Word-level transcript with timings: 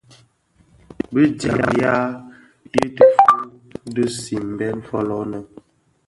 Bi 1.13 1.23
djaň 1.39 1.63
ya 1.81 1.95
i 2.81 2.83
dhufuu 2.95 3.41
dhi 3.93 4.05
simbèn 4.21 4.77
fōlō 4.87 5.19
nnë. 5.27 5.39